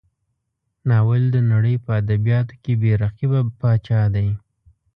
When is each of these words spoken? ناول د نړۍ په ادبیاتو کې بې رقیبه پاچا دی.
ناول 0.89 1.23
د 1.35 1.37
نړۍ 1.51 1.75
په 1.85 1.91
ادبیاتو 2.01 2.55
کې 2.63 2.73
بې 2.81 2.91
رقیبه 3.03 3.39
پاچا 3.59 4.01
دی. 4.15 4.29